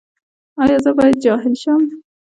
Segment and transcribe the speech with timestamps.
[0.61, 1.81] ایا زه باید جاهل شم؟